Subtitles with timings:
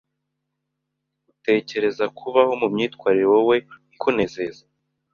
[1.31, 3.55] utekerezako kubaho mumyitwarire wowe
[3.95, 4.63] ikunezeza,